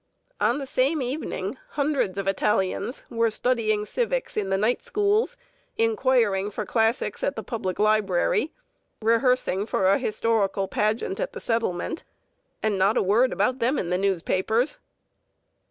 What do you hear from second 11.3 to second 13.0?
the settlement and not